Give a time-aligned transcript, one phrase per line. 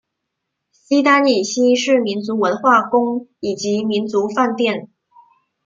[0.71, 4.89] 西单以西是民族文化宫以及民族饭店。